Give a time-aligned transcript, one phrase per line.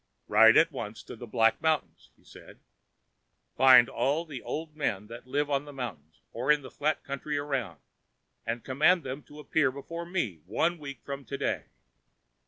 [0.27, 2.59] "Ride at once to the Black Mountains," he said.
[3.55, 7.37] "Find all the old men that live on the mountains or in the flat country
[7.37, 7.79] around,
[8.43, 11.65] and command them to appear before me one week from to day."